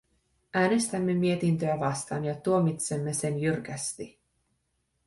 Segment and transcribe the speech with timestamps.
[0.53, 4.19] Äänestämme mietintöä vastaan ja tuomitsemme sen jyrkästi.